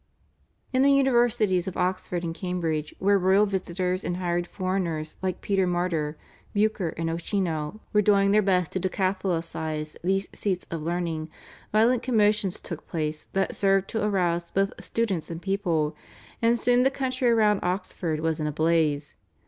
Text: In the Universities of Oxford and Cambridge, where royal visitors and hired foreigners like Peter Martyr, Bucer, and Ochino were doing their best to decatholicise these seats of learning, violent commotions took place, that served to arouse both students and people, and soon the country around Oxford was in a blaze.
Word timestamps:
In 0.73 0.81
the 0.81 0.91
Universities 0.91 1.67
of 1.67 1.77
Oxford 1.77 2.23
and 2.23 2.33
Cambridge, 2.33 2.95
where 2.97 3.19
royal 3.19 3.45
visitors 3.45 4.03
and 4.03 4.17
hired 4.17 4.47
foreigners 4.47 5.15
like 5.21 5.41
Peter 5.41 5.67
Martyr, 5.67 6.17
Bucer, 6.55 6.95
and 6.97 7.07
Ochino 7.07 7.81
were 7.93 8.01
doing 8.01 8.31
their 8.31 8.41
best 8.41 8.71
to 8.71 8.79
decatholicise 8.79 9.95
these 10.03 10.27
seats 10.33 10.65
of 10.71 10.81
learning, 10.81 11.29
violent 11.71 12.01
commotions 12.01 12.59
took 12.59 12.87
place, 12.87 13.27
that 13.33 13.55
served 13.55 13.87
to 13.89 14.03
arouse 14.03 14.49
both 14.49 14.73
students 14.83 15.29
and 15.29 15.39
people, 15.39 15.95
and 16.41 16.57
soon 16.57 16.81
the 16.81 16.89
country 16.89 17.29
around 17.29 17.59
Oxford 17.61 18.21
was 18.21 18.39
in 18.39 18.47
a 18.47 18.51
blaze. 18.51 19.13